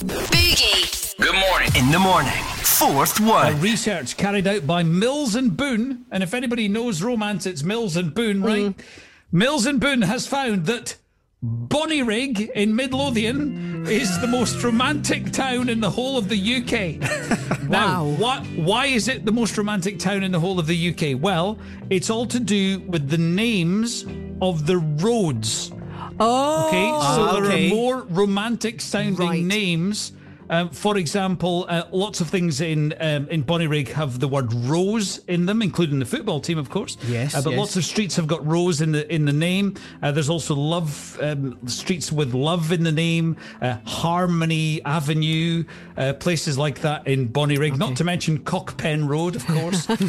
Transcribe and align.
Boogie. 0.00 1.16
Good 1.18 1.34
morning. 1.34 1.70
In 1.76 1.90
the 1.90 1.98
morning. 1.98 2.32
Fourth 2.62 3.18
one. 3.18 3.48
A 3.48 3.52
one. 3.52 3.60
research 3.60 4.16
carried 4.16 4.46
out 4.46 4.66
by 4.66 4.82
Mills 4.84 5.34
and 5.34 5.56
Boon, 5.56 6.06
and 6.12 6.22
if 6.22 6.34
anybody 6.34 6.68
knows 6.68 7.02
romance, 7.02 7.46
it's 7.46 7.62
Mills 7.64 7.96
and 7.96 8.14
Boon, 8.14 8.42
right? 8.42 8.66
Mm. 8.66 8.78
Mills 9.32 9.66
and 9.66 9.80
Boon 9.80 10.02
has 10.02 10.26
found 10.26 10.66
that 10.66 10.96
Bonnyrigg 11.44 12.50
in 12.50 12.74
Midlothian 12.76 13.86
is 13.88 14.20
the 14.20 14.26
most 14.26 14.62
romantic 14.62 15.32
town 15.32 15.68
in 15.68 15.80
the 15.80 15.90
whole 15.90 16.16
of 16.16 16.28
the 16.28 16.36
UK. 16.56 17.60
now, 17.68 18.04
Wow. 18.04 18.16
what, 18.16 18.46
why 18.56 18.86
is 18.86 19.08
it 19.08 19.24
the 19.24 19.32
most 19.32 19.56
romantic 19.58 19.98
town 19.98 20.22
in 20.22 20.30
the 20.32 20.40
whole 20.40 20.58
of 20.60 20.66
the 20.66 20.90
UK? 20.90 21.20
Well, 21.20 21.58
it's 21.90 22.10
all 22.10 22.26
to 22.26 22.40
do 22.40 22.80
with 22.80 23.08
the 23.08 23.18
names 23.18 24.04
of 24.40 24.66
the 24.66 24.78
roads. 24.78 25.72
Oh, 26.20 26.66
Okay, 26.68 26.88
so 27.14 27.40
there 27.40 27.44
ah, 27.44 27.46
okay. 27.46 27.66
are 27.70 27.74
more 27.74 28.02
romantic 28.02 28.80
sounding 28.80 29.28
Right. 29.28 29.44
names. 29.44 30.12
Um, 30.50 30.70
for 30.70 30.96
example, 30.96 31.66
uh, 31.68 31.84
lots 31.90 32.20
of 32.20 32.28
things 32.28 32.60
in 32.60 32.94
um, 33.00 33.28
in 33.28 33.44
Bonnyrigg 33.44 33.88
have 33.88 34.20
the 34.20 34.28
word 34.28 34.52
rose 34.52 35.18
in 35.28 35.46
them, 35.46 35.62
including 35.62 35.98
the 35.98 36.06
football 36.06 36.40
team, 36.40 36.58
of 36.58 36.70
course. 36.70 36.96
Yes, 37.06 37.34
uh, 37.34 37.42
but 37.42 37.50
yes. 37.50 37.58
lots 37.58 37.76
of 37.76 37.84
streets 37.84 38.16
have 38.16 38.26
got 38.26 38.46
rose 38.46 38.80
in 38.80 38.92
the 38.92 39.12
in 39.12 39.24
the 39.24 39.32
name. 39.32 39.74
Uh, 40.02 40.12
there's 40.12 40.30
also 40.30 40.54
love 40.54 41.18
um, 41.20 41.58
streets 41.68 42.10
with 42.10 42.34
love 42.34 42.72
in 42.72 42.82
the 42.82 42.92
name, 42.92 43.36
uh, 43.60 43.76
Harmony 43.84 44.82
Avenue, 44.84 45.64
uh, 45.96 46.14
places 46.14 46.56
like 46.56 46.80
that 46.80 47.06
in 47.06 47.28
Bonnyrigg. 47.28 47.76
Not 47.76 47.96
to 47.96 48.04
mention 48.04 48.38
Cockpen 48.38 49.08
Road, 49.08 49.36
of 49.36 49.46
course, 49.46 49.88
um, 49.90 49.96
in, 50.00 50.02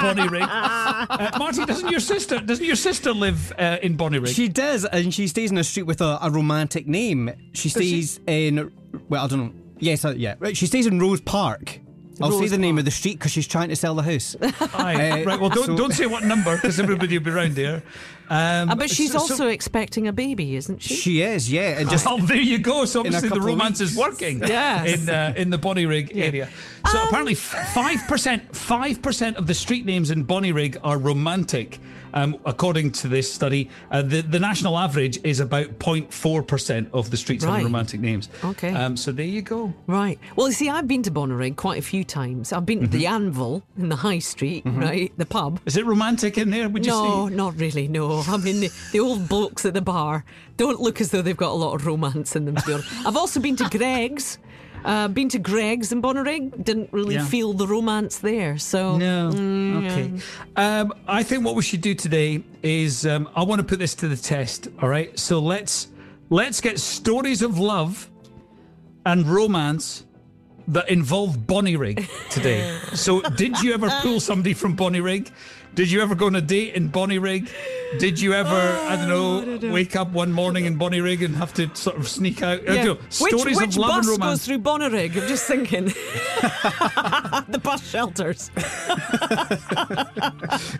Bonnyrigg. 0.00 0.48
Uh, 0.48 1.38
Marty, 1.38 1.64
doesn't 1.64 1.90
your 1.90 2.00
sister 2.00 2.40
doesn't 2.40 2.64
your 2.64 2.76
sister 2.76 3.12
live 3.12 3.52
uh, 3.58 3.78
in 3.82 3.96
Bonnyrigg? 3.96 4.34
She 4.34 4.48
does, 4.48 4.84
and 4.86 5.12
she 5.12 5.28
stays 5.28 5.50
in 5.50 5.58
a 5.58 5.64
street 5.64 5.84
with 5.84 6.00
a, 6.00 6.18
a 6.22 6.30
romantic 6.30 6.86
name. 6.86 7.30
She 7.52 7.68
stays 7.68 8.20
in, 8.26 8.72
well, 9.08 9.24
I 9.24 9.28
don't 9.28 9.38
know. 9.38 9.52
Yes, 9.78 10.04
uh, 10.04 10.14
yeah. 10.16 10.34
Right, 10.38 10.56
she 10.56 10.66
stays 10.66 10.86
in 10.86 10.98
Rose 10.98 11.20
Park. 11.20 11.80
I'll 12.20 12.30
say 12.30 12.40
Rose 12.40 12.50
the 12.50 12.58
name 12.58 12.78
of 12.78 12.84
the 12.84 12.90
street 12.90 13.18
because 13.18 13.32
she's 13.32 13.48
trying 13.48 13.70
to 13.70 13.76
sell 13.76 13.94
the 13.94 14.02
house. 14.02 14.36
Aye. 14.74 15.22
Uh, 15.22 15.24
right. 15.24 15.40
Well, 15.40 15.50
don't 15.50 15.66
so- 15.66 15.76
don't 15.76 15.92
say 15.92 16.06
what 16.06 16.22
number 16.24 16.54
because 16.56 16.78
everybody 16.78 17.18
will 17.18 17.24
be 17.24 17.30
round 17.30 17.56
here. 17.56 17.82
Um, 18.32 18.70
Uh, 18.70 18.74
but 18.74 18.88
she's 18.90 19.12
so- 19.12 19.18
also 19.18 19.36
so- 19.36 19.48
expecting 19.48 20.08
a 20.08 20.12
baby, 20.12 20.56
isn't 20.56 20.80
she? 20.82 20.94
she 20.94 21.14
is, 21.22 21.50
yeah, 21.52 21.78
and 21.78 21.90
just 21.90 22.06
Oh, 22.08 22.18
there 22.32 22.36
you 22.52 22.58
go. 22.58 22.84
So 22.86 23.00
obviously 23.00 23.28
the 23.28 23.40
romance 23.50 23.80
is 23.80 23.94
working. 23.96 24.36
Yes. 24.58 25.02
In 25.02 25.10
uh, 25.10 25.34
in 25.42 25.50
the 25.50 25.58
Bonnyrigg 25.58 26.08
area. 26.28 26.48
So 26.90 26.98
Um, 26.98 27.06
apparently 27.08 27.34
five 27.80 28.00
percent 28.08 28.40
five 28.56 28.96
percent 29.02 29.36
of 29.36 29.46
the 29.46 29.54
street 29.54 29.84
names 29.84 30.10
in 30.10 30.24
Bonnyrigg 30.24 30.76
are 30.82 30.98
romantic. 30.98 31.78
Um, 32.14 32.36
according 32.44 32.90
to 33.00 33.08
this 33.08 33.32
study, 33.32 33.70
uh, 33.90 34.02
the 34.02 34.20
the 34.20 34.38
national 34.38 34.76
average 34.76 35.18
is 35.24 35.40
about 35.40 35.78
0.4 35.78 36.42
percent 36.46 36.88
of 36.92 37.10
the 37.10 37.16
streets 37.16 37.42
Right. 37.44 37.54
have 37.54 37.64
romantic 37.64 38.00
names. 38.00 38.28
Okay. 38.44 38.68
Um, 38.74 38.98
so 38.98 39.12
there 39.12 39.24
you 39.36 39.40
go. 39.40 39.72
Right. 39.86 40.18
Well, 40.36 40.48
you 40.48 40.52
see, 40.52 40.68
I've 40.68 40.86
been 40.86 41.02
to 41.04 41.10
Bonnyrigg 41.10 41.56
quite 41.56 41.78
a 41.78 41.86
few 41.92 42.04
times. 42.04 42.52
I've 42.52 42.66
been 42.66 42.80
to 42.80 42.86
Mm-hmm. 42.86 42.98
the 42.98 43.06
Anvil 43.06 43.62
in 43.78 43.88
the 43.88 43.96
High 43.96 44.18
Street, 44.20 44.62
right? 44.66 45.10
The 45.16 45.24
pub. 45.24 45.60
Is 45.64 45.76
it 45.78 45.86
romantic 45.86 46.36
in 46.36 46.50
there? 46.50 46.68
Would 46.68 46.84
you 46.84 46.92
No, 46.92 47.28
say? 47.28 47.34
not 47.34 47.58
really. 47.58 47.88
No, 47.88 48.21
I 48.28 48.36
mean 48.36 48.60
the, 48.60 48.70
the 48.92 49.00
old 49.00 49.28
blokes 49.28 49.64
at 49.64 49.74
the 49.74 49.80
bar 49.82 50.24
don't 50.56 50.80
look 50.80 51.00
as 51.00 51.10
though 51.10 51.22
they've 51.22 51.36
got 51.36 51.50
a 51.50 51.54
lot 51.54 51.74
of 51.74 51.86
romance 51.86 52.36
in 52.36 52.44
them. 52.44 52.56
I've 53.06 53.16
also 53.16 53.40
been 53.40 53.56
to 53.56 53.68
Greggs. 53.68 54.38
Uh, 54.84 55.06
been 55.06 55.28
to 55.28 55.38
Greggs 55.38 55.92
in 55.92 56.02
Bonnyrigg. 56.02 56.64
Didn't 56.64 56.92
really 56.92 57.14
Yeah. 57.14 57.24
feel 57.24 57.52
the 57.52 57.68
romance 57.68 58.18
there. 58.18 58.58
So 58.58 58.96
No. 58.96 59.30
Mm, 59.32 59.86
Okay. 59.86 60.12
Um, 60.56 60.92
I 61.06 61.22
think 61.22 61.44
what 61.44 61.54
we 61.54 61.62
should 61.62 61.80
do 61.82 61.94
today 61.94 62.42
is 62.64 63.06
um, 63.06 63.28
I 63.36 63.44
want 63.44 63.60
to 63.60 63.64
put 63.66 63.78
this 63.78 63.94
to 63.96 64.08
the 64.08 64.16
test. 64.16 64.68
All 64.80 64.88
right. 64.88 65.16
So 65.18 65.38
let's 65.38 65.86
let's 66.30 66.60
get 66.60 66.80
stories 66.80 67.42
of 67.42 67.58
love 67.60 68.10
and 69.06 69.26
romance 69.26 70.04
that 70.68 70.88
involve 70.88 71.36
Bonnyrigg 71.38 72.08
today. 72.30 72.78
so 72.94 73.20
did 73.20 73.60
you 73.62 73.74
ever 73.74 73.88
pull 74.00 74.20
somebody 74.20 74.54
from 74.54 74.76
Bonnyrigg? 74.76 75.30
Did 75.74 75.90
you 75.90 76.02
ever 76.02 76.14
go 76.14 76.26
on 76.26 76.36
a 76.36 76.40
date 76.42 76.74
in 76.74 76.90
Bonnyrigg? 76.90 77.50
Did 77.98 78.20
you 78.20 78.34
ever, 78.34 78.50
I 78.50 78.96
don't 78.96 79.08
know, 79.08 79.72
wake 79.72 79.96
up 79.96 80.10
one 80.10 80.30
morning 80.32 80.66
in 80.66 80.78
Bonnyrigg 80.78 81.24
and 81.24 81.34
have 81.36 81.54
to 81.54 81.74
sort 81.74 81.96
of 81.96 82.08
sneak 82.08 82.42
out? 82.42 82.62
Yeah. 82.62 82.84
know, 82.84 82.94
Which, 82.94 83.12
stories 83.12 83.56
which 83.56 83.70
of 83.70 83.76
love 83.78 83.88
bus 83.90 83.96
and 83.96 84.06
goes 84.06 84.18
romance. 84.18 84.46
through 84.46 84.58
Bonnyrigg? 84.58 85.22
I'm 85.22 85.28
just 85.28 85.46
thinking. 85.46 85.84
the 87.48 87.60
bus 87.62 87.86
shelters. 87.88 88.50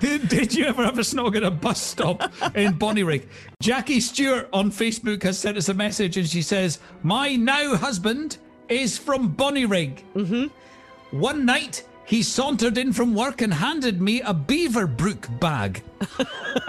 Did 0.29 0.55
you 0.55 0.67
ever 0.67 0.85
have 0.85 0.99
a 0.99 1.03
snog 1.03 1.37
at 1.37 1.43
a 1.43 1.51
bus 1.51 1.81
stop 1.81 2.23
in 2.55 2.75
Bonnyrigg? 2.75 3.27
Jackie 3.61 4.01
Stewart 4.01 4.49
on 4.53 4.71
Facebook 4.71 5.23
has 5.23 5.39
sent 5.39 5.57
us 5.57 5.69
a 5.71 5.75
message 5.75 6.17
and 6.19 6.27
she 6.29 6.43
says, 6.43 6.81
My 7.03 7.35
now 7.37 7.77
husband 7.77 8.39
is 8.69 8.99
from 8.99 9.35
Bonnyrigg. 9.35 10.03
Mm-hmm. 10.15 11.19
One 11.19 11.45
night, 11.45 11.85
he 12.05 12.23
sauntered 12.23 12.79
in 12.79 12.93
from 12.93 13.15
work 13.15 13.43
and 13.43 13.55
handed 13.55 14.01
me 14.01 14.21
a 14.23 14.35
Beaverbrook 14.35 15.41
bag 15.41 15.83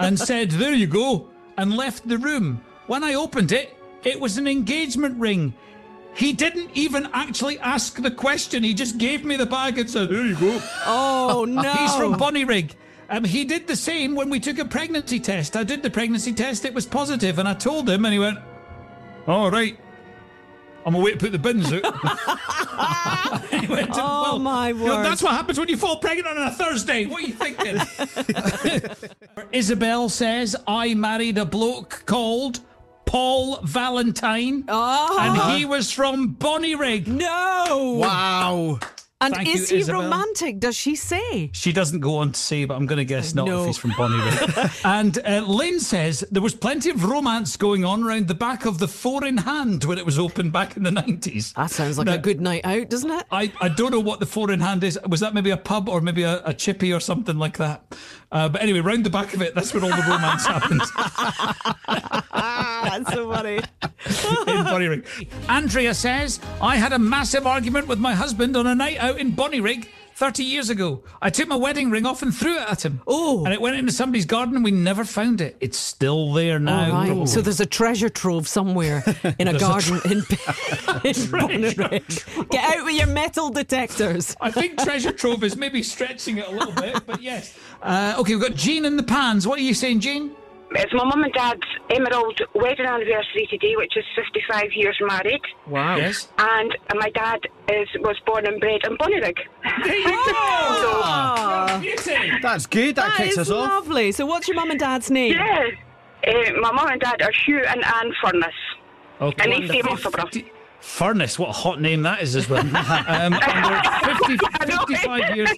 and 0.00 0.18
said, 0.30 0.50
There 0.50 0.74
you 0.74 0.86
go, 0.86 1.28
and 1.56 1.76
left 1.76 2.08
the 2.08 2.18
room. 2.18 2.62
When 2.86 3.02
I 3.02 3.14
opened 3.14 3.52
it, 3.52 3.76
it 4.04 4.20
was 4.20 4.38
an 4.38 4.46
engagement 4.46 5.18
ring. 5.18 5.54
He 6.14 6.32
didn't 6.32 6.70
even 6.74 7.08
actually 7.12 7.58
ask 7.58 8.00
the 8.00 8.10
question. 8.10 8.62
He 8.62 8.72
just 8.72 8.98
gave 8.98 9.24
me 9.24 9.36
the 9.36 9.46
bag 9.46 9.78
and 9.78 9.90
said, 9.90 10.08
There 10.08 10.24
you 10.24 10.36
go. 10.36 10.60
Oh 10.86 11.44
no! 11.48 11.62
He's 11.62 11.94
from 11.96 12.14
Bonnyrigg. 12.14 12.72
Um, 13.10 13.24
he 13.24 13.44
did 13.44 13.66
the 13.66 13.76
same 13.76 14.14
when 14.14 14.30
we 14.30 14.40
took 14.40 14.58
a 14.58 14.64
pregnancy 14.64 15.20
test. 15.20 15.56
I 15.56 15.64
did 15.64 15.82
the 15.82 15.90
pregnancy 15.90 16.32
test, 16.32 16.64
it 16.64 16.72
was 16.72 16.86
positive, 16.86 17.38
and 17.38 17.46
I 17.48 17.54
told 17.54 17.88
him, 17.88 18.04
and 18.04 18.12
he 18.12 18.18
went, 18.18 18.38
All 19.26 19.50
right. 19.50 19.78
I'm 20.86 20.92
gonna 20.92 21.04
wait 21.04 21.12
to 21.12 21.18
put 21.18 21.32
the 21.32 21.38
bins 21.38 21.72
out. 21.72 21.82
Went, 23.68 23.90
Oh, 23.94 24.38
my 24.38 24.68
you 24.68 24.74
know, 24.74 24.96
word. 24.96 25.04
that's 25.04 25.22
what 25.22 25.32
happens 25.32 25.58
when 25.58 25.68
you 25.68 25.76
fall 25.76 25.96
pregnant 25.98 26.26
on 26.28 26.36
a 26.48 26.50
Thursday. 26.50 27.06
What 27.06 27.22
are 27.22 27.26
you 27.26 27.32
thinking? 27.32 27.80
Isabel 29.52 30.08
says, 30.08 30.54
I 30.66 30.94
married 30.94 31.38
a 31.38 31.44
bloke 31.44 32.02
called 32.06 32.60
Paul 33.06 33.60
Valentine, 33.62 34.64
Oh. 34.68 35.18
and 35.20 35.56
he 35.58 35.64
was 35.66 35.90
from 35.90 36.34
Bonnyrigg. 36.34 37.06
no. 37.06 37.94
wow. 38.00 38.78
And 39.20 39.32
Thank 39.34 39.48
is 39.54 39.70
you, 39.70 39.76
he 39.76 39.82
Isabel. 39.82 40.02
romantic? 40.02 40.58
Does 40.58 40.76
she 40.76 40.96
say? 40.96 41.48
She 41.54 41.72
doesn't 41.72 42.00
go 42.00 42.16
on 42.16 42.32
to 42.32 42.38
say, 42.40 42.64
but 42.64 42.74
I'm 42.74 42.84
going 42.84 42.98
to 42.98 43.04
guess 43.04 43.32
not 43.34 43.46
No. 43.46 43.60
if 43.60 43.66
he's 43.68 43.78
from 43.78 43.92
Bonnyrigg. 43.92 44.80
and 44.84 45.18
uh, 45.24 45.40
Lynn 45.46 45.78
says 45.80 46.24
there 46.32 46.42
was 46.42 46.54
plenty 46.54 46.90
of 46.90 47.04
romance 47.04 47.56
going 47.56 47.84
on 47.84 48.02
around 48.02 48.26
the 48.28 48.34
back 48.34 48.66
of 48.66 48.78
the 48.78 48.88
Four 48.88 49.24
in 49.24 49.38
Hand 49.38 49.84
when 49.84 49.98
it 49.98 50.04
was 50.04 50.18
opened 50.18 50.52
back 50.52 50.76
in 50.76 50.82
the 50.82 50.90
90s. 50.90 51.54
That 51.54 51.70
sounds 51.70 51.96
like 51.96 52.06
Now, 52.08 52.14
a 52.14 52.18
good 52.18 52.40
night 52.40 52.62
out, 52.66 52.90
doesn't 52.90 53.10
it? 53.10 53.24
I, 53.30 53.50
I 53.60 53.68
don't 53.68 53.92
know 53.92 54.00
what 54.00 54.18
the 54.20 54.26
Four 54.26 54.50
in 54.50 54.60
Hand 54.60 54.82
is. 54.84 54.98
Was 55.08 55.20
that 55.20 55.32
maybe 55.32 55.50
a 55.50 55.56
pub 55.56 55.88
or 55.88 56.00
maybe 56.00 56.24
a, 56.24 56.42
a 56.44 56.52
chippy 56.52 56.92
or 56.92 57.00
something 57.00 57.38
like 57.38 57.56
that? 57.58 57.96
Uh, 58.32 58.48
but 58.48 58.60
anyway, 58.62 58.80
round 58.80 59.06
the 59.06 59.10
back 59.10 59.32
of 59.32 59.40
it, 59.40 59.54
that's 59.54 59.72
where 59.72 59.84
all 59.84 59.90
the 59.90 60.02
romance 60.02 60.44
happens 60.46 60.90
That's 62.34 63.12
so 63.12 63.30
funny. 63.32 63.60
Andrea 65.48 65.94
says, 65.94 66.40
I 66.60 66.76
had 66.76 66.92
a 66.92 66.98
massive 66.98 67.46
argument 67.46 67.88
with 67.88 67.98
my 67.98 68.14
husband 68.14 68.56
on 68.56 68.66
a 68.66 68.74
night 68.74 68.98
out 68.98 69.18
in 69.18 69.32
Bonnyrigg 69.32 69.86
30 70.16 70.44
years 70.44 70.70
ago. 70.70 71.02
I 71.20 71.30
took 71.30 71.48
my 71.48 71.56
wedding 71.56 71.90
ring 71.90 72.06
off 72.06 72.22
and 72.22 72.32
threw 72.32 72.56
it 72.56 72.70
at 72.70 72.84
him. 72.84 73.00
Oh. 73.06 73.44
And 73.44 73.52
it 73.52 73.60
went 73.60 73.76
into 73.76 73.90
somebody's 73.90 74.26
garden 74.26 74.54
and 74.54 74.64
we 74.64 74.70
never 74.70 75.04
found 75.04 75.40
it. 75.40 75.56
It's 75.60 75.76
still 75.78 76.32
there 76.32 76.54
All 76.54 76.60
now. 76.60 76.92
right. 76.92 77.28
So 77.28 77.40
there's 77.40 77.60
a 77.60 77.66
treasure 77.66 78.08
trove 78.08 78.46
somewhere 78.46 79.02
in 79.38 79.48
a 79.48 79.52
There's 79.52 79.62
a 79.62 79.66
garden 79.66 80.00
in, 80.04 80.18
in 80.18 80.24
Bonnyrigg. 81.74 82.48
Get 82.48 82.76
out 82.76 82.84
with 82.84 82.94
your 82.94 83.08
metal 83.08 83.50
detectors. 83.50 84.36
I 84.40 84.50
think 84.52 84.80
Treasure 84.82 85.12
Trove 85.12 85.42
is 85.42 85.56
maybe 85.56 85.82
stretching 85.82 86.38
it 86.38 86.46
a 86.46 86.50
little 86.50 86.72
bit, 86.72 87.04
but 87.06 87.20
yes. 87.20 87.56
Uh, 87.82 88.14
okay, 88.18 88.34
we've 88.36 88.42
got 88.42 88.54
Jean 88.56 88.84
in 88.84 88.96
the 88.96 89.02
pans. 89.02 89.46
What 89.48 89.58
are 89.58 89.62
you 89.62 89.74
saying, 89.74 90.00
Jean? 90.00 90.30
It's 90.76 90.92
my 90.92 91.04
mum 91.04 91.22
and 91.22 91.32
dad's 91.32 91.62
emerald 91.90 92.40
wedding 92.54 92.86
anniversary 92.86 93.46
today, 93.48 93.74
which 93.76 93.96
is 93.96 94.04
55 94.16 94.72
years 94.74 94.96
married. 95.00 95.40
Wow. 95.68 95.96
Yes. 95.96 96.28
And 96.38 96.76
my 96.96 97.10
dad 97.10 97.40
is 97.68 97.88
was 98.00 98.16
born 98.26 98.46
and 98.46 98.60
bred 98.60 98.80
in 98.84 98.96
Bonnyrigg. 98.96 99.36
There 99.84 99.96
you 99.96 100.04
go. 100.04 100.32
Ah, 101.06 101.82
That's 102.42 102.66
good. 102.66 102.96
That, 102.96 103.06
that 103.08 103.16
kicks 103.16 103.32
is 103.32 103.38
us 103.38 103.50
off. 103.50 103.68
lovely. 103.68 104.12
So 104.12 104.26
what's 104.26 104.48
your 104.48 104.56
mum 104.56 104.70
and 104.70 104.78
dad's 104.80 105.10
name? 105.10 105.32
Yeah. 105.34 105.70
Uh, 106.26 106.32
my 106.60 106.72
mum 106.72 106.88
and 106.88 107.00
dad 107.00 107.22
are 107.22 107.32
Hugh 107.44 107.62
and 107.64 107.84
Anne 107.84 108.12
Furness. 108.22 108.54
Okay. 109.20 109.42
And 109.42 109.52
they 109.52 109.66
stay 109.68 109.78
in 109.80 109.86
Musselburgh. 109.86 110.44
Furnace, 110.80 111.38
what 111.38 111.48
a 111.50 111.52
hot 111.52 111.80
name 111.80 112.02
that 112.02 112.20
is 112.22 112.36
as 112.36 112.48
well. 112.48 112.60
um, 112.60 112.74
and 112.76 113.34
50, 114.28 114.36
55 114.36 115.36
years. 115.36 115.50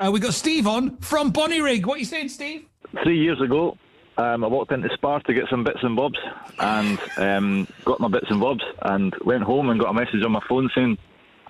Uh, 0.00 0.10
we 0.12 0.18
got 0.20 0.34
Steve 0.34 0.66
on 0.66 0.96
from 0.98 1.32
Bonnyrigg. 1.32 1.84
What 1.86 1.96
are 1.96 1.98
you 1.98 2.04
saying, 2.04 2.30
Steve? 2.30 2.66
three 3.04 3.18
years 3.18 3.40
ago, 3.40 3.76
um, 4.20 4.44
I 4.44 4.48
walked 4.48 4.72
into 4.72 4.92
Spar 4.94 5.20
to 5.20 5.32
get 5.34 5.48
some 5.48 5.64
bits 5.64 5.82
and 5.82 5.96
bobs, 5.96 6.18
and 6.58 6.98
um, 7.16 7.66
got 7.84 8.00
my 8.00 8.08
bits 8.08 8.26
and 8.30 8.40
bobs, 8.40 8.62
and 8.82 9.14
went 9.24 9.42
home 9.42 9.70
and 9.70 9.80
got 9.80 9.90
a 9.90 9.94
message 9.94 10.22
on 10.24 10.32
my 10.32 10.42
phone 10.48 10.70
saying, 10.74 10.98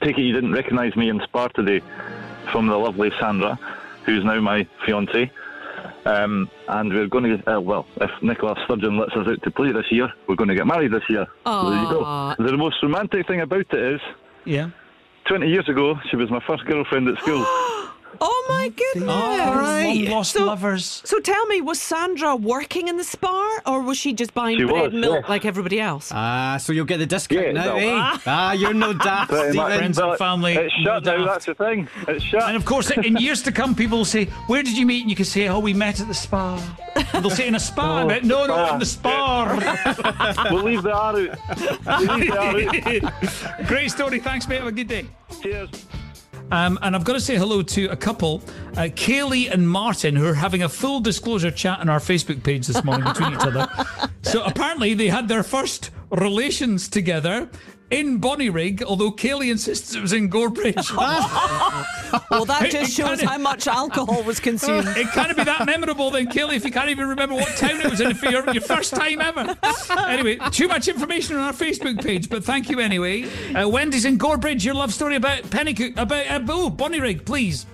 "Take 0.03 0.19
it 0.19 0.23
you 0.23 0.33
didn't 0.33 0.53
recognise 0.53 0.95
me 0.95 1.09
in 1.09 1.21
Spar 1.21 1.49
today," 1.51 1.81
from 2.53 2.69
the 2.69 2.77
lovely 2.77 3.11
Sandra, 3.19 3.59
who's 4.05 4.25
now 4.25 4.41
my 4.41 4.67
fiancée. 4.87 5.31
Um, 6.05 6.51
and 6.69 6.93
we're 6.93 7.07
going 7.09 7.39
to, 7.43 7.57
uh, 7.57 7.61
well, 7.61 7.87
if 8.01 8.11
Nicola 8.23 8.55
Sturgeon 8.65 8.99
lets 8.99 9.13
us 9.13 9.27
out 9.27 9.43
to 9.43 9.51
play 9.51 9.73
this 9.73 9.91
year, 9.91 10.11
we're 10.27 10.37
going 10.37 10.49
to 10.49 10.55
get 10.55 10.67
married 10.67 10.93
this 10.93 11.09
year. 11.09 11.27
So 11.45 11.71
there 11.71 11.83
you 11.83 11.89
go. 11.89 12.35
The 12.39 12.57
most 12.57 12.83
romantic 12.83 13.27
thing 13.27 13.41
about 13.41 13.67
it 13.73 13.95
is, 13.95 14.01
Yeah. 14.45 14.71
20 15.27 15.49
years 15.49 15.69
ago, 15.69 15.99
she 16.11 16.17
was 16.17 16.31
my 16.31 16.41
first 16.47 16.65
girlfriend 16.65 17.09
at 17.09 17.19
school. 17.19 17.45
Oh 18.23 18.47
my 18.51 18.69
goodness! 18.69 19.09
All 19.09 19.55
right. 19.55 19.87
Long 19.97 20.05
lost 20.19 20.33
So- 20.33 20.45
lovers. 20.45 21.01
So 21.07 21.21
tell 21.21 21.47
me, 21.47 21.61
was 21.63 21.81
Sandra 21.81 22.37
working 22.37 22.89
in 22.89 22.97
the 22.99 23.05
spa, 23.05 23.59
or 23.67 23.81
was 23.81 23.97
she 23.97 24.13
just 24.13 24.35
buying 24.35 24.59
She 24.59 24.65
bread 24.65 24.83
was, 24.83 24.93
and 24.93 25.01
milk 25.01 25.21
yes. 25.23 25.29
like 25.29 25.45
everybody 25.47 25.81
else? 25.81 26.11
Ah, 26.15 26.59
so 26.61 26.73
you'll 26.75 26.85
get 26.85 26.99
the 26.99 27.07
discount 27.07 27.47
Yeah, 27.47 27.53
now, 27.53 27.65
no. 27.65 27.77
eh? 27.77 28.19
Ah, 28.27 28.53
you're 28.53 28.75
no 28.75 28.93
daft, 29.09 29.31
Pretty 29.31 29.57
much. 29.57 29.67
Stephen. 29.73 29.79
Friends 29.79 29.99
and 29.99 30.09
But 30.11 30.19
family, 30.19 30.55
It's 30.55 30.75
shut 30.85 31.03
no 31.05 31.13
now, 31.13 31.25
daft. 31.25 31.33
that's 31.33 31.47
the 31.47 31.55
thing. 31.55 31.89
It's 32.09 32.25
shut. 32.25 32.43
And 32.43 32.57
of 32.57 32.65
course, 32.67 32.91
in 32.91 33.17
years 33.17 33.43
to 33.45 33.53
come, 33.53 33.75
people 33.75 33.99
will 33.99 34.05
say, 34.05 34.27
"Where 34.49 34.63
did 34.63 34.77
you 34.77 34.85
meet?" 34.85 35.01
And 35.01 35.09
you 35.11 35.17
can 35.17 35.25
say, 35.25 35.49
"Oh, 35.49 35.59
we 35.59 35.73
met 35.73 36.01
at 36.01 36.09
the 36.09 36.15
spa." 36.15 36.61
And 37.15 37.25
they'll 37.25 37.31
say, 37.31 37.47
"In 37.49 37.55
a 37.55 37.61
spa." 37.61 38.03
I 38.03 38.07
bet, 38.07 38.25
no, 38.25 38.45
no, 38.47 38.55
spa. 38.67 38.73
in 38.75 38.79
the 38.81 38.87
spa. 38.87 40.49
we'll 40.51 40.65
leave 40.65 40.83
the 40.83 40.93
R 40.93 41.17
out. 41.17 41.39
We'll 42.01 42.17
leave 42.19 42.33
the 42.33 42.39
R 42.39 43.63
out. 43.63 43.67
Great 43.67 43.91
story. 43.91 44.19
Thanks, 44.21 44.47
mate. 44.47 44.59
Have 44.59 44.67
a 44.69 44.73
good 44.73 44.89
day. 44.89 45.07
Cheers. 45.43 45.71
Um, 46.51 46.79
and 46.83 46.97
I've 46.97 47.05
got 47.05 47.13
to 47.13 47.21
say 47.21 47.37
hello 47.37 47.63
to 47.63 47.87
a 47.87 47.97
couple, 47.97 48.43
uh, 48.73 48.89
Kaylee 48.95 49.51
and 49.51 49.69
Martin, 49.69 50.17
who 50.17 50.27
are 50.27 50.35
having 50.35 50.63
a 50.63 50.69
full 50.69 51.01
disclosure 51.01 51.51
chat 51.51 51.79
on 51.81 51.89
our 51.89 52.01
Facebook 52.01 52.43
page 52.43 52.67
this 52.67 52.83
morning 52.85 53.07
between 53.07 53.33
each 53.35 53.41
other. 53.41 53.69
So 54.23 54.45
apparently 54.45 54.93
they 54.93 55.09
had 55.09 55.29
their 55.29 55.43
first 55.43 55.91
relations 56.11 56.89
together 56.89 57.49
in 57.91 58.21
Bonnyrigg, 58.21 58.83
although 58.83 59.11
Kaylee 59.11 59.51
insists 59.51 59.95
it 59.95 60.01
was 60.01 60.13
in 60.13 60.31
Gorebridge. 60.31 60.91
Well, 62.31 62.45
that 62.45 62.63
It- 62.65 62.73
just 62.73 62.91
it 62.99 63.03
shows 63.03 63.21
how 63.21 63.39
much 63.39 63.67
alcohol 63.69 64.23
was 64.25 64.41
consumed. 64.41 64.89
it 64.97 65.09
can't 65.13 65.37
be 65.37 65.45
that 65.45 65.65
memorable 65.67 66.11
then, 66.11 66.27
Kaylee, 66.29 66.55
if 66.57 66.65
you 66.65 66.71
can't 66.73 66.89
even 66.91 67.07
remember 67.09 67.35
what 67.37 67.57
town 67.57 67.81
it 67.81 67.89
was 67.91 68.01
in 68.01 68.15
for 68.15 68.27
your, 68.31 68.49
your 68.53 68.63
first 68.63 68.95
time 68.95 69.21
ever. 69.21 69.57
Anyway, 70.09 70.39
too 70.51 70.67
much 70.69 70.89
information 70.89 71.37
on 71.37 71.43
our 71.43 71.53
Facebook 71.53 72.03
page, 72.05 72.29
but 72.29 72.43
thank 72.45 72.69
you 72.69 72.81
anyway. 72.81 73.25
Uh, 73.55 73.69
Wendy's 73.69 74.05
in 74.05 74.19
Gorebridge, 74.19 74.65
your 74.65 74.75
love 74.75 74.93
story 74.93 75.17
about 75.17 75.43
Penicuik, 75.45 75.97
about 75.97 76.27
uh, 76.27 76.41
oh, 76.49 76.71
Bonnyrigg, 76.71 77.25
please. 77.25 77.67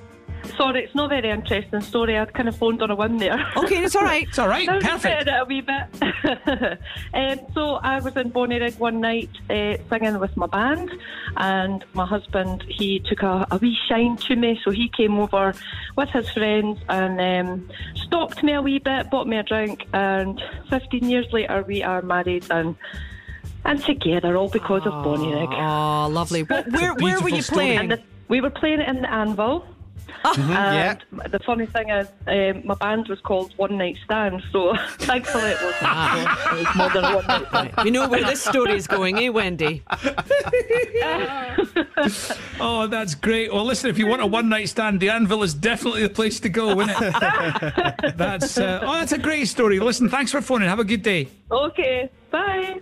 Sorry, 0.57 0.85
it's 0.85 0.95
not 0.95 1.07
a 1.13 1.21
very 1.21 1.31
interesting 1.31 1.81
story. 1.81 2.19
I 2.19 2.25
kind 2.27 2.49
of 2.49 2.57
phoned 2.57 2.83
on 2.83 2.91
a 2.91 2.97
whim 2.97 3.19
there. 3.19 3.45
Okay, 3.57 3.85
it's 3.85 3.97
all 3.97 4.05
right. 4.05 4.27
It's 4.29 4.39
all 4.39 4.49
right, 4.49 4.69
perfect. 4.81 5.29
it 5.29 5.29
a 5.29 5.45
wee 5.45 5.61
bit. 5.61 6.79
um, 7.15 7.41
so 7.55 7.75
I 7.77 8.01
was 8.01 8.17
in 8.17 8.31
Bonnyrigg 8.31 8.79
one 8.79 9.01
night 9.01 9.31
uh, 9.51 9.77
singing 9.89 10.19
with 10.19 10.37
my 10.37 10.47
band, 10.47 10.91
and 11.37 11.85
my 11.95 12.07
husband 12.07 12.65
he 12.69 13.01
took 13.01 13.23
a, 13.23 13.47
a 13.51 13.59
wee 13.59 13.77
shine 13.89 14.17
to 14.19 14.37
me, 14.37 14.61
so 14.65 14.71
he 14.71 14.89
came 14.89 15.19
over 15.19 15.55
with 15.97 16.09
his 16.11 16.29
friends 16.31 16.79
and 16.89 17.21
um, 17.21 17.69
stopped 17.95 18.43
me 18.43 18.53
a 18.53 18.63
wee 18.63 18.79
bit, 18.79 19.11
bought 19.11 19.27
me 19.27 19.37
a 19.37 19.43
drink, 19.43 19.87
and 19.93 20.41
15 20.71 21.09
years 21.09 21.27
later 21.33 21.65
we 21.67 21.83
are 21.83 22.03
married 22.03 22.47
and 22.51 22.77
and 23.65 23.83
together, 23.83 24.37
all 24.37 24.49
because 24.49 24.87
of 24.87 24.93
Bonnyrigg. 24.93 25.53
Oh, 25.53 26.09
lovely. 26.09 26.45
What, 26.45 26.71
where, 26.71 26.95
where 26.95 27.21
were 27.21 27.29
you 27.29 27.43
playing? 27.43 27.89
The, 27.89 28.03
we 28.29 28.41
were 28.41 28.51
playing 28.51 28.81
in 28.81 29.03
the 29.03 29.13
Anvil. 29.13 29.67
yeah. 30.37 30.97
And 31.23 31.33
the 31.33 31.39
funny 31.41 31.67
thing 31.67 31.91
is, 31.91 32.09
um, 32.27 32.67
my 32.67 32.75
band 32.75 33.09
was 33.09 33.21
called 33.21 33.53
One 33.57 33.79
Night 33.79 33.97
Stand, 34.05 34.43
so 34.53 34.77
thankfully 34.99 35.51
it 35.51 35.63
wasn't. 35.63 35.83
Ah. 35.83 36.53
it 36.53 36.67
was 36.67 36.77
more 36.77 36.91
than 36.91 37.15
one 37.15 37.27
night 37.27 37.49
stand. 37.49 37.87
You 37.87 37.91
know 37.91 38.09
where 38.09 38.25
this 38.25 38.43
story 38.43 38.77
is 38.77 38.87
going, 38.87 39.19
eh, 39.19 39.29
Wendy? 39.29 39.83
Oh, 42.61 42.87
that's 42.87 43.15
great. 43.15 43.53
Well, 43.53 43.65
listen, 43.65 43.91
if 43.91 43.99
you 43.99 44.07
want 44.07 44.23
a 44.23 44.27
one 44.27 44.49
night 44.49 44.69
stand, 44.69 45.01
the 45.01 45.11
Anvil 45.11 45.43
is 45.43 45.55
definitely 45.55 46.03
the 46.03 46.11
place 46.11 46.41
to 46.41 46.49
go, 46.49 46.81
isn't 46.81 46.91
it? 46.91 48.17
that's 48.17 48.59
uh, 48.59 48.81
oh, 48.83 48.95
that's 48.95 49.13
a 49.13 49.19
great 49.19 49.47
story. 49.49 49.79
Listen, 49.79 50.09
thanks 50.09 50.33
for 50.33 50.41
phoning. 50.41 50.69
Have 50.69 50.79
a 50.79 50.85
good 50.85 51.03
day. 51.03 51.29
Okay, 51.51 52.11
bye. 52.31 52.81